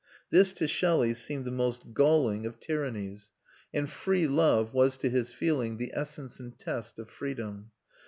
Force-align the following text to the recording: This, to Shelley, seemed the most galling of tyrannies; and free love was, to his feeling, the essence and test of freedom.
This, 0.31 0.51
to 0.53 0.67
Shelley, 0.67 1.13
seemed 1.13 1.45
the 1.45 1.51
most 1.51 1.93
galling 1.93 2.47
of 2.47 2.59
tyrannies; 2.59 3.29
and 3.71 3.87
free 3.87 4.25
love 4.27 4.73
was, 4.73 4.97
to 4.97 5.11
his 5.11 5.31
feeling, 5.31 5.77
the 5.77 5.91
essence 5.93 6.39
and 6.39 6.57
test 6.57 6.97
of 6.97 7.07
freedom. 7.07 7.69